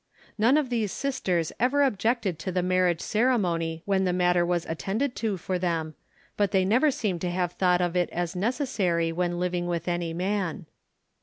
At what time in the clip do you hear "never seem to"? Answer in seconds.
6.65-7.29